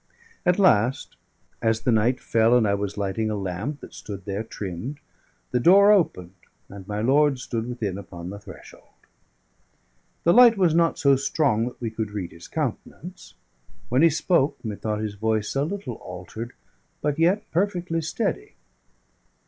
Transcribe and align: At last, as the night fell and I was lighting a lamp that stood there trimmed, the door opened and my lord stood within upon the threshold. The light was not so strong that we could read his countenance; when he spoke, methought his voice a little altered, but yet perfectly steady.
At 0.47 0.57
last, 0.57 1.15
as 1.61 1.81
the 1.81 1.91
night 1.91 2.19
fell 2.19 2.57
and 2.57 2.67
I 2.67 2.73
was 2.73 2.97
lighting 2.97 3.29
a 3.29 3.35
lamp 3.35 3.81
that 3.81 3.93
stood 3.93 4.25
there 4.25 4.41
trimmed, 4.41 4.99
the 5.51 5.59
door 5.59 5.91
opened 5.91 6.33
and 6.69 6.87
my 6.87 7.01
lord 7.01 7.37
stood 7.37 7.67
within 7.69 7.99
upon 7.99 8.31
the 8.31 8.39
threshold. 8.39 8.95
The 10.23 10.33
light 10.33 10.57
was 10.57 10.73
not 10.73 10.97
so 10.97 11.15
strong 11.17 11.65
that 11.65 11.79
we 11.79 11.91
could 11.91 12.09
read 12.09 12.31
his 12.31 12.47
countenance; 12.47 13.35
when 13.89 14.01
he 14.01 14.09
spoke, 14.09 14.57
methought 14.65 15.01
his 15.01 15.13
voice 15.13 15.55
a 15.55 15.63
little 15.65 15.97
altered, 15.97 16.53
but 17.03 17.19
yet 17.19 17.43
perfectly 17.51 18.01
steady. 18.01 18.55